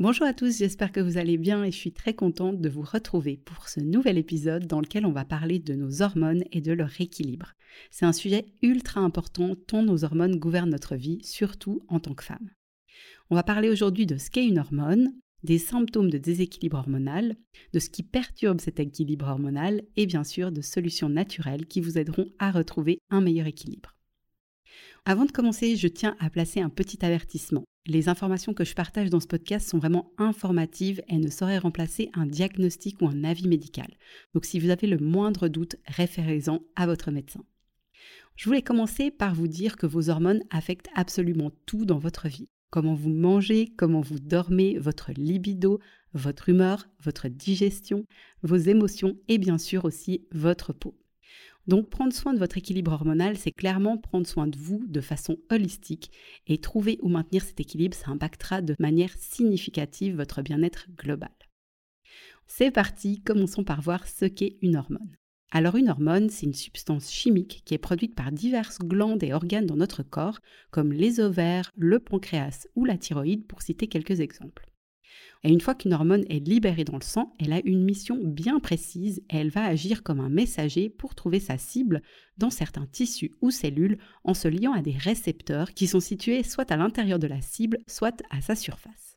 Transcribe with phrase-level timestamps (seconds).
[0.00, 2.80] Bonjour à tous, j'espère que vous allez bien et je suis très contente de vous
[2.80, 6.72] retrouver pour ce nouvel épisode dans lequel on va parler de nos hormones et de
[6.72, 7.52] leur équilibre.
[7.90, 12.24] C'est un sujet ultra important tant nos hormones gouvernent notre vie, surtout en tant que
[12.24, 12.48] femme.
[13.28, 17.36] On va parler aujourd'hui de ce qu'est une hormone, des symptômes de déséquilibre hormonal,
[17.74, 21.98] de ce qui perturbe cet équilibre hormonal et bien sûr de solutions naturelles qui vous
[21.98, 23.94] aideront à retrouver un meilleur équilibre.
[25.04, 27.64] Avant de commencer, je tiens à placer un petit avertissement.
[27.86, 32.10] Les informations que je partage dans ce podcast sont vraiment informatives et ne sauraient remplacer
[32.12, 33.88] un diagnostic ou un avis médical.
[34.34, 37.42] Donc si vous avez le moindre doute, référez-en à votre médecin.
[38.36, 42.48] Je voulais commencer par vous dire que vos hormones affectent absolument tout dans votre vie.
[42.70, 45.80] Comment vous mangez, comment vous dormez, votre libido,
[46.14, 48.04] votre humeur, votre digestion,
[48.42, 50.99] vos émotions et bien sûr aussi votre peau.
[51.66, 55.38] Donc prendre soin de votre équilibre hormonal, c'est clairement prendre soin de vous de façon
[55.50, 56.10] holistique
[56.46, 61.30] et trouver ou maintenir cet équilibre, ça impactera de manière significative votre bien-être global.
[62.46, 65.16] C'est parti, commençons par voir ce qu'est une hormone.
[65.52, 69.66] Alors une hormone, c'est une substance chimique qui est produite par diverses glandes et organes
[69.66, 70.38] dans notre corps,
[70.70, 74.69] comme les ovaires, le pancréas ou la thyroïde, pour citer quelques exemples.
[75.42, 78.60] Et une fois qu'une hormone est libérée dans le sang, elle a une mission bien
[78.60, 82.02] précise et elle va agir comme un messager pour trouver sa cible
[82.36, 86.70] dans certains tissus ou cellules en se liant à des récepteurs qui sont situés soit
[86.70, 89.10] à l'intérieur de la cible, soit à sa surface.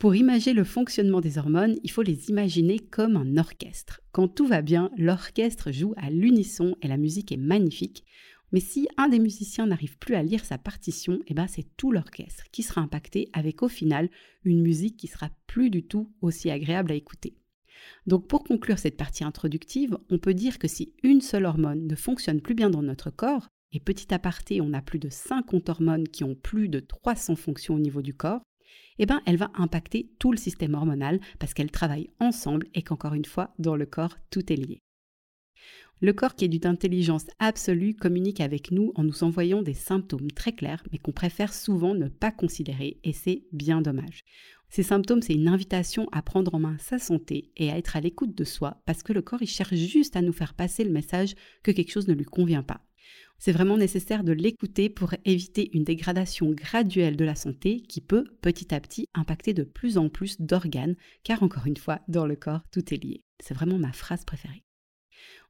[0.00, 4.00] Pour imaginer le fonctionnement des hormones, il faut les imaginer comme un orchestre.
[4.12, 8.06] Quand tout va bien, l'orchestre joue à l'unisson et la musique est magnifique.
[8.52, 11.92] Mais si un des musiciens n'arrive plus à lire sa partition, eh ben c'est tout
[11.92, 14.10] l'orchestre qui sera impacté avec au final
[14.44, 17.36] une musique qui sera plus du tout aussi agréable à écouter.
[18.06, 21.94] Donc pour conclure cette partie introductive, on peut dire que si une seule hormone ne
[21.94, 26.08] fonctionne plus bien dans notre corps, et petit aparté, on a plus de 50 hormones
[26.08, 28.42] qui ont plus de 300 fonctions au niveau du corps,
[28.98, 33.14] eh ben elle va impacter tout le système hormonal parce qu'elles travaillent ensemble et qu'encore
[33.14, 34.80] une fois, dans le corps, tout est lié.
[36.02, 40.30] Le corps qui est d'une intelligence absolue communique avec nous en nous envoyant des symptômes
[40.30, 44.24] très clairs, mais qu'on préfère souvent ne pas considérer, et c'est bien dommage.
[44.70, 48.00] Ces symptômes, c'est une invitation à prendre en main sa santé et à être à
[48.00, 50.90] l'écoute de soi, parce que le corps, il cherche juste à nous faire passer le
[50.90, 52.80] message que quelque chose ne lui convient pas.
[53.38, 58.24] C'est vraiment nécessaire de l'écouter pour éviter une dégradation graduelle de la santé qui peut
[58.40, 62.36] petit à petit impacter de plus en plus d'organes, car encore une fois, dans le
[62.36, 63.22] corps, tout est lié.
[63.42, 64.62] C'est vraiment ma phrase préférée.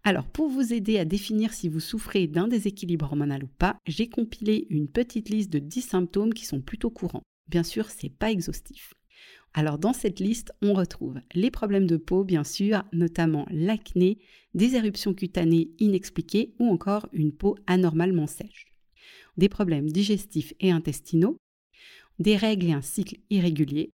[0.03, 4.09] Alors, pour vous aider à définir si vous souffrez d'un déséquilibre hormonal ou pas, j'ai
[4.09, 7.23] compilé une petite liste de 10 symptômes qui sont plutôt courants.
[7.49, 8.95] Bien sûr, c'est pas exhaustif.
[9.53, 14.19] Alors, dans cette liste, on retrouve les problèmes de peau, bien sûr, notamment l'acné,
[14.55, 18.73] des éruptions cutanées inexpliquées ou encore une peau anormalement sèche,
[19.37, 21.37] des problèmes digestifs et intestinaux,
[22.21, 23.91] des règles et un cycle irrégulier,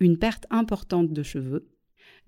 [0.00, 1.68] une perte importante de cheveux,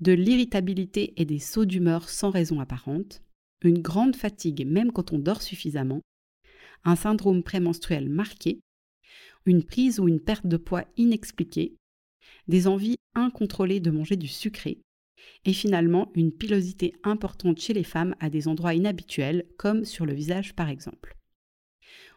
[0.01, 3.23] de l'irritabilité et des sauts d'humeur sans raison apparente,
[3.63, 6.03] une grande fatigue même quand on dort suffisamment,
[6.85, 8.61] un syndrome prémenstruel marqué,
[9.47, 11.77] une prise ou une perte de poids inexpliquée,
[12.49, 14.81] des envies incontrôlées de manger du sucré,
[15.45, 20.13] et finalement une pilosité importante chez les femmes à des endroits inhabituels, comme sur le
[20.13, 21.17] visage par exemple.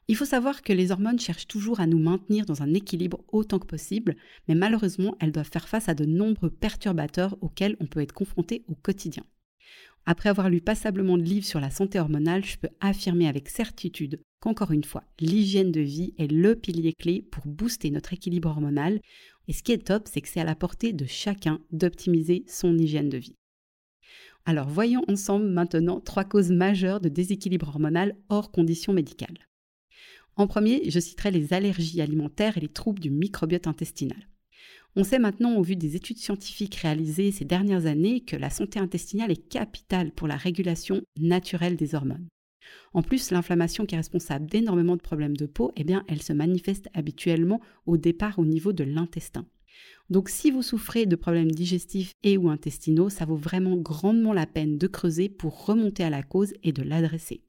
[0.10, 3.60] Il faut savoir que les hormones cherchent toujours à nous maintenir dans un équilibre autant
[3.60, 4.16] que possible,
[4.48, 8.64] mais malheureusement, elles doivent faire face à de nombreux perturbateurs auxquels on peut être confronté
[8.68, 9.24] au quotidien.
[10.08, 14.20] Après avoir lu passablement de livres sur la santé hormonale, je peux affirmer avec certitude
[14.40, 19.02] qu'encore une fois, l'hygiène de vie est le pilier clé pour booster notre équilibre hormonal.
[19.48, 22.76] Et ce qui est top, c'est que c'est à la portée de chacun d'optimiser son
[22.80, 23.36] hygiène de vie.
[24.46, 29.38] Alors voyons ensemble maintenant trois causes majeures de déséquilibre hormonal hors conditions médicales.
[30.40, 34.30] En premier, je citerai les allergies alimentaires et les troubles du microbiote intestinal.
[34.96, 38.80] On sait maintenant, au vu des études scientifiques réalisées ces dernières années, que la santé
[38.80, 42.30] intestinale est capitale pour la régulation naturelle des hormones.
[42.94, 46.32] En plus, l'inflammation qui est responsable d'énormément de problèmes de peau, eh bien, elle se
[46.32, 49.46] manifeste habituellement au départ au niveau de l'intestin.
[50.10, 54.48] Donc si vous souffrez de problèmes digestifs et ou intestinaux, ça vaut vraiment grandement la
[54.48, 57.44] peine de creuser pour remonter à la cause et de l'adresser.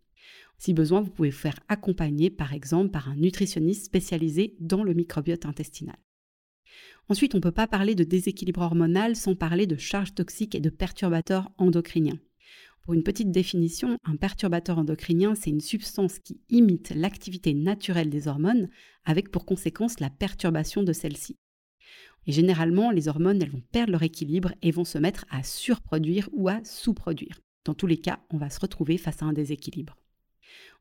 [0.61, 4.93] Si besoin, vous pouvez vous faire accompagner par exemple par un nutritionniste spécialisé dans le
[4.93, 5.97] microbiote intestinal.
[7.09, 10.61] Ensuite, on ne peut pas parler de déséquilibre hormonal sans parler de charges toxiques et
[10.61, 12.19] de perturbateurs endocriniens.
[12.83, 18.29] Pour une petite définition, un perturbateur endocrinien, c'est une substance qui imite l'activité naturelle des
[18.29, 18.69] hormones,
[19.07, 21.39] avec pour conséquence la perturbation de celles-ci.
[22.27, 26.29] Et généralement, les hormones, elles vont perdre leur équilibre et vont se mettre à surproduire
[26.33, 27.41] ou à sous-produire.
[27.65, 29.97] Dans tous les cas, on va se retrouver face à un déséquilibre.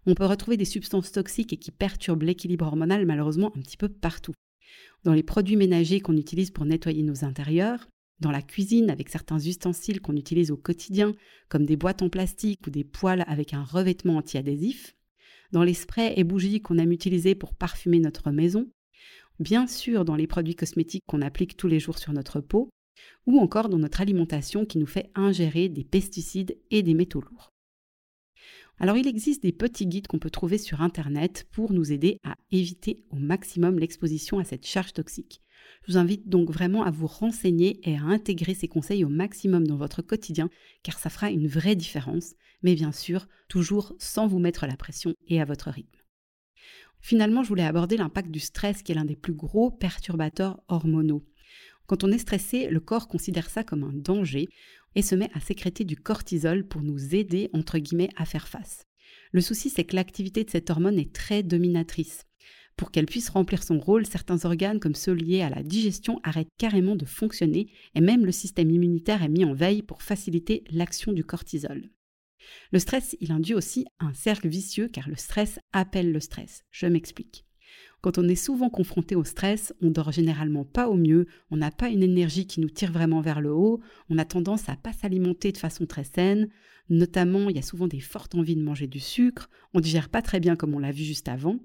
[0.10, 3.90] On peut retrouver des substances toxiques et qui perturbent l'équilibre hormonal malheureusement un petit peu
[3.90, 4.34] partout.
[5.04, 7.88] Dans les produits ménagers qu'on utilise pour nettoyer nos intérieurs,
[8.20, 11.14] dans la cuisine avec certains ustensiles qu'on utilise au quotidien,
[11.48, 14.96] comme des boîtes en plastique ou des poêles avec un revêtement anti-adhésif,
[15.52, 18.68] dans les sprays et bougies qu'on aime utiliser pour parfumer notre maison,
[19.40, 22.72] bien sûr dans les produits cosmétiques qu'on applique tous les jours sur notre peau,
[23.28, 27.52] ou encore dans notre alimentation qui nous fait ingérer des pesticides et des métaux lourds.
[28.82, 32.36] Alors il existe des petits guides qu'on peut trouver sur Internet pour nous aider à
[32.50, 35.42] éviter au maximum l'exposition à cette charge toxique.
[35.86, 39.68] Je vous invite donc vraiment à vous renseigner et à intégrer ces conseils au maximum
[39.68, 40.50] dans votre quotidien
[40.82, 45.14] car ça fera une vraie différence, mais bien sûr toujours sans vous mettre la pression
[45.28, 46.00] et à votre rythme.
[47.02, 51.26] Finalement, je voulais aborder l'impact du stress qui est l'un des plus gros perturbateurs hormonaux.
[51.86, 54.48] Quand on est stressé, le corps considère ça comme un danger
[54.96, 57.50] et se met à sécréter du cortisol pour nous aider,
[58.16, 58.86] à faire face.
[59.32, 62.26] Le souci, c'est que l'activité de cette hormone est très dominatrice.
[62.76, 66.48] Pour qu'elle puisse remplir son rôle, certains organes comme ceux liés à la digestion arrêtent
[66.58, 71.12] carrément de fonctionner et même le système immunitaire est mis en veille pour faciliter l'action
[71.12, 71.90] du cortisol.
[72.72, 76.64] Le stress, il induit aussi un cercle vicieux car le stress appelle le stress.
[76.72, 77.46] Je m'explique.
[78.02, 81.70] Quand on est souvent confronté au stress, on dort généralement pas au mieux, on n'a
[81.70, 84.94] pas une énergie qui nous tire vraiment vers le haut, on a tendance à pas
[84.94, 86.48] s'alimenter de façon très saine,
[86.90, 90.22] notamment il y a souvent des fortes envies de manger du sucre, on digère pas
[90.22, 91.58] très bien comme on l'a vu juste avant,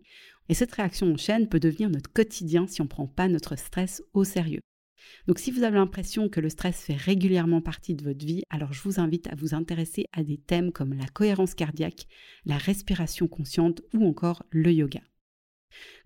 [0.48, 3.56] et cette réaction en chaîne peut devenir notre quotidien si on ne prend pas notre
[3.56, 4.60] stress au sérieux.
[5.28, 8.72] Donc si vous avez l'impression que le stress fait régulièrement partie de votre vie, alors
[8.72, 12.06] je vous invite à vous intéresser à des thèmes comme la cohérence cardiaque,
[12.44, 15.00] la respiration consciente ou encore le yoga.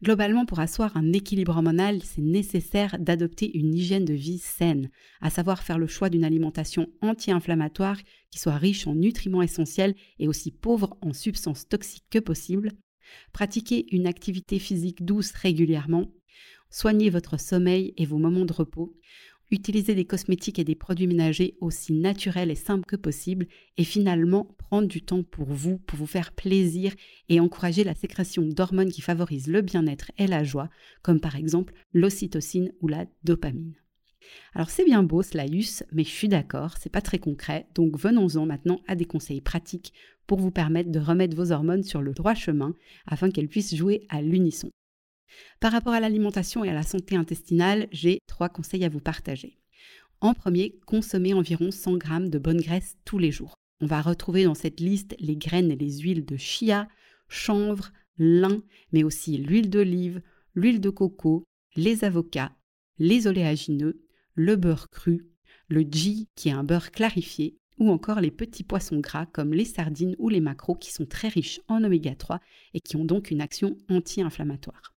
[0.03, 5.31] Globalement, pour asseoir un équilibre hormonal, c'est nécessaire d'adopter une hygiène de vie saine, à
[5.31, 7.99] savoir faire le choix d'une alimentation anti-inflammatoire
[8.31, 12.73] qui soit riche en nutriments essentiels et aussi pauvre en substances toxiques que possible,
[13.33, 16.13] pratiquer une activité physique douce régulièrement,
[16.71, 18.95] soigner votre sommeil et vos moments de repos,
[19.51, 23.47] utiliser des cosmétiques et des produits ménagers aussi naturels et simples que possible,
[23.77, 26.95] et finalement prendre du temps pour vous, pour vous faire plaisir
[27.29, 30.69] et encourager la sécrétion d'hormones qui favorisent le bien-être et la joie,
[31.03, 33.75] comme par exemple l'ocytocine ou la dopamine.
[34.55, 35.47] Alors c'est bien beau cela
[35.93, 39.93] mais je suis d'accord, c'est pas très concret, donc venons-en maintenant à des conseils pratiques
[40.27, 42.75] pour vous permettre de remettre vos hormones sur le droit chemin
[43.07, 44.69] afin qu'elles puissent jouer à l'unisson.
[45.61, 49.59] Par rapport à l'alimentation et à la santé intestinale, j'ai trois conseils à vous partager.
[50.21, 53.55] En premier, consommez environ 100 g de bonne graisse tous les jours.
[53.81, 56.89] On va retrouver dans cette liste les graines et les huiles de chia,
[57.29, 60.21] chanvre, lin, mais aussi l'huile d'olive,
[60.55, 61.45] l'huile de coco,
[61.77, 62.53] les avocats,
[62.99, 64.03] les oléagineux,
[64.35, 65.29] le beurre cru,
[65.69, 69.65] le ghee qui est un beurre clarifié, ou encore les petits poissons gras comme les
[69.65, 72.41] sardines ou les maquereaux qui sont très riches en oméga 3
[72.75, 74.95] et qui ont donc une action anti-inflammatoire.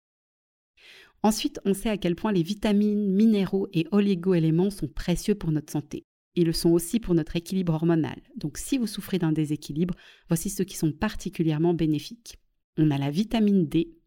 [1.22, 5.72] Ensuite, on sait à quel point les vitamines, minéraux et oligo-éléments sont précieux pour notre
[5.72, 6.06] santé.
[6.36, 8.22] Ils le sont aussi pour notre équilibre hormonal.
[8.38, 9.96] Donc si vous souffrez d'un déséquilibre,
[10.30, 12.38] voici ceux qui sont particulièrement bénéfiques.
[12.78, 13.98] On a la vitamine D,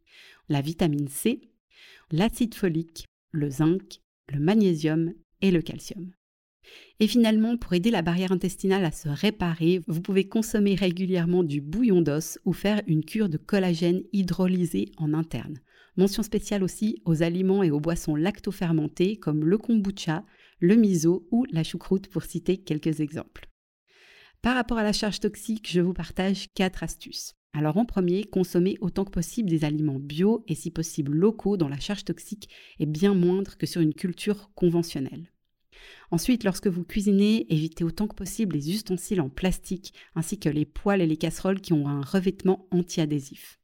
[0.48, 1.40] la vitamine C,
[2.10, 4.00] l'acide folique, le zinc,
[4.32, 6.12] le magnésium et le calcium.
[7.00, 11.60] Et finalement, pour aider la barrière intestinale à se réparer, vous pouvez consommer régulièrement du
[11.60, 15.58] bouillon d'os ou faire une cure de collagène hydrolysé en interne.
[15.96, 20.25] Mention spéciale aussi aux aliments et aux boissons lactofermentées comme le kombucha,
[20.58, 23.49] le miso ou la choucroute pour citer quelques exemples.
[24.40, 27.34] Par rapport à la charge toxique, je vous partage quatre astuces.
[27.52, 31.68] Alors en premier, consommez autant que possible des aliments bio et si possible locaux dont
[31.68, 32.49] la charge toxique
[32.80, 35.30] est bien moindre que sur une culture conventionnelle.
[36.11, 40.64] Ensuite, lorsque vous cuisinez, évitez autant que possible les ustensiles en plastique ainsi que les
[40.64, 43.58] poêles et les casseroles qui ont un revêtement anti-adhésif.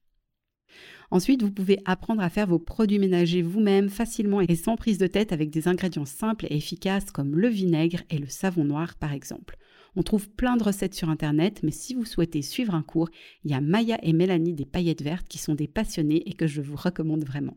[1.11, 5.07] Ensuite, vous pouvez apprendre à faire vos produits ménagers vous-même facilement et sans prise de
[5.07, 9.13] tête avec des ingrédients simples et efficaces comme le vinaigre et le savon noir par
[9.13, 9.57] exemple.
[9.97, 13.09] On trouve plein de recettes sur internet, mais si vous souhaitez suivre un cours,
[13.45, 16.47] il y a Maya et Mélanie des paillettes vertes qui sont des passionnés et que
[16.47, 17.57] je vous recommande vraiment.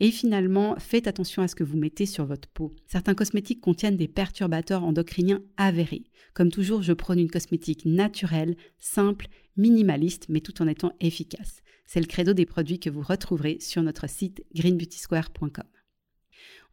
[0.00, 2.72] Et finalement, faites attention à ce que vous mettez sur votre peau.
[2.86, 6.04] Certains cosmétiques contiennent des perturbateurs endocriniens avérés.
[6.34, 11.62] Comme toujours, je prône une cosmétique naturelle, simple, minimaliste, mais tout en étant efficace.
[11.86, 15.64] C'est le credo des produits que vous retrouverez sur notre site greenbeautysquare.com.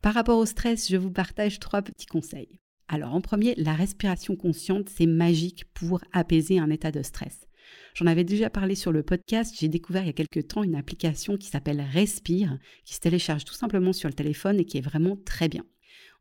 [0.02, 2.60] Par rapport au stress, je vous partage trois petits conseils.
[2.88, 7.48] Alors en premier, la respiration consciente, c'est magique pour apaiser un état de stress.
[7.94, 10.76] J'en avais déjà parlé sur le podcast, j'ai découvert il y a quelques temps une
[10.76, 14.82] application qui s'appelle Respire, qui se télécharge tout simplement sur le téléphone et qui est
[14.82, 15.64] vraiment très bien.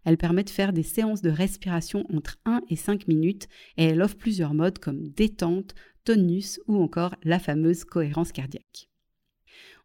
[0.04, 4.02] Elle permet de faire des séances de respiration entre 1 et 5 minutes et elle
[4.02, 8.88] offre plusieurs modes comme détente, tonus ou encore la fameuse cohérence cardiaque.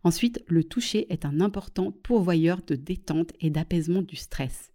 [0.04, 4.72] Ensuite, le toucher est un important pourvoyeur de détente et d'apaisement du stress.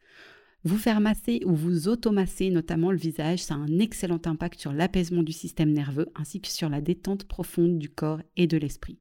[0.65, 4.73] Vous faire masser ou vous automasser notamment le visage, ça a un excellent impact sur
[4.73, 8.99] l'apaisement du système nerveux ainsi que sur la détente profonde du corps et de l'esprit.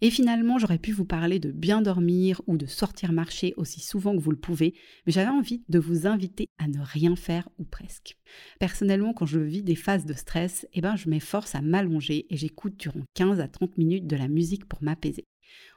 [0.00, 4.16] Et finalement, j'aurais pu vous parler de bien dormir ou de sortir marcher aussi souvent
[4.16, 4.74] que vous le pouvez,
[5.06, 8.16] mais j'avais envie de vous inviter à ne rien faire ou presque.
[8.58, 12.36] Personnellement, quand je vis des phases de stress, eh ben, je m'efforce à m'allonger et
[12.36, 15.26] j'écoute durant 15 à 30 minutes de la musique pour m'apaiser.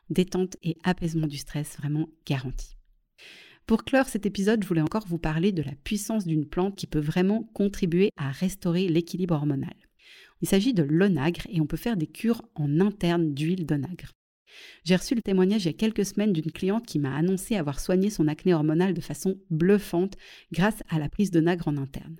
[0.10, 2.78] Détente et apaisement du stress vraiment garantis.
[3.66, 6.86] Pour clore cet épisode, je voulais encore vous parler de la puissance d'une plante qui
[6.86, 9.74] peut vraiment contribuer à restaurer l'équilibre hormonal.
[10.44, 14.12] Il s'agit de l'onagre et on peut faire des cures en interne d'huile d'onagre.
[14.84, 17.80] J'ai reçu le témoignage il y a quelques semaines d'une cliente qui m'a annoncé avoir
[17.80, 20.18] soigné son acné hormonal de façon bluffante
[20.52, 22.18] grâce à la prise d'onagre en interne.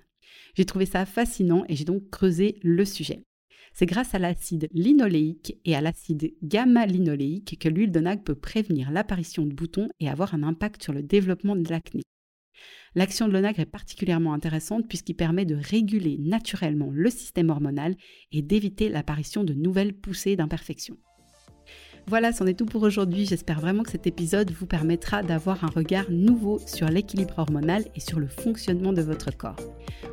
[0.56, 3.24] J'ai trouvé ça fascinant et j'ai donc creusé le sujet.
[3.74, 9.44] C'est grâce à l'acide linoléique et à l'acide gamma-linoléique que l'huile d'onagre peut prévenir l'apparition
[9.44, 12.00] de boutons et avoir un impact sur le développement de l'acné.
[12.94, 17.96] L'action de l'onagre est particulièrement intéressante puisqu'il permet de réguler naturellement le système hormonal
[18.30, 20.96] et d'éviter l'apparition de nouvelles poussées d'imperfection.
[22.06, 23.24] Voilà, c'en est tout pour aujourd'hui.
[23.24, 28.00] J'espère vraiment que cet épisode vous permettra d'avoir un regard nouveau sur l'équilibre hormonal et
[28.00, 29.56] sur le fonctionnement de votre corps.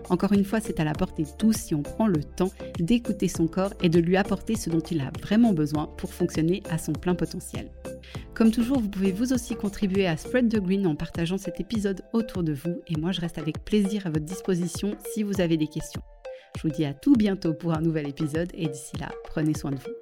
[0.10, 3.28] Encore une fois, c'est à la portée de tous si on prend le temps d'écouter
[3.28, 6.78] son corps et de lui apporter ce dont il a vraiment besoin pour fonctionner à
[6.78, 7.70] son plein potentiel.
[8.34, 12.02] Comme toujours, vous pouvez vous aussi contribuer à Spread the Green en partageant cet épisode
[12.14, 15.58] autour de vous et moi je reste avec plaisir à votre disposition si vous avez
[15.58, 16.02] des questions.
[16.58, 19.72] Je vous dis à tout bientôt pour un nouvel épisode et d'ici là, prenez soin
[19.72, 20.01] de vous.